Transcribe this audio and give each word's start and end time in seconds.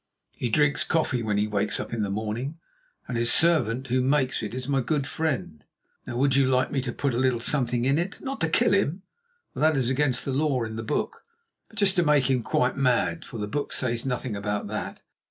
He 0.31 0.49
drinks 0.49 0.83
coffee 0.83 1.21
when 1.21 1.37
he 1.37 1.45
wakes 1.45 1.79
up 1.79 1.93
in 1.93 2.01
the 2.01 2.09
morning, 2.09 2.57
and 3.07 3.15
his 3.19 3.31
servant, 3.31 3.89
who 3.89 4.01
makes 4.01 4.41
it, 4.41 4.55
is 4.55 4.67
my 4.67 4.81
good 4.81 5.05
friend. 5.05 5.63
Now 6.07 6.17
would 6.17 6.35
you 6.35 6.47
like 6.47 6.71
me 6.71 6.81
to 6.81 6.91
put 6.91 7.13
a 7.13 7.19
little 7.19 7.39
something 7.39 7.85
into 7.85 8.01
it? 8.01 8.19
Not 8.19 8.41
to 8.41 8.49
kill 8.49 8.73
him, 8.73 9.03
for 9.53 9.59
that 9.59 9.75
is 9.77 9.91
against 9.91 10.25
the 10.25 10.31
law 10.33 10.63
in 10.63 10.75
the 10.75 10.81
Book, 10.81 11.23
but 11.69 11.77
just 11.77 11.95
to 11.97 12.03
make 12.03 12.31
him 12.31 12.41
quite 12.41 12.75
mad, 12.77 13.23
for 13.23 13.37
the 13.37 13.47
Book 13.47 13.73
says 13.73 14.03
nothing 14.03 14.35
about 14.35 14.65
that. 14.69 15.03